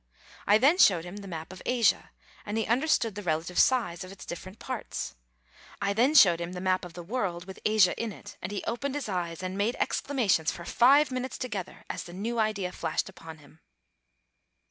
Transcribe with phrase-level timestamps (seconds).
[0.47, 2.09] I then showed him the map of Asia,
[2.43, 5.13] and he understood the relative size of its different parts.
[5.79, 8.63] I then showed him the map of the world, with Asia in it, and he
[8.63, 13.09] opened his eyes,, and made exclamations for five minutes together as the new idea flashed
[13.09, 13.59] upon him.